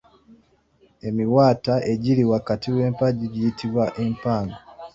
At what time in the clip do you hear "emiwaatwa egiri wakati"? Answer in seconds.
1.07-2.67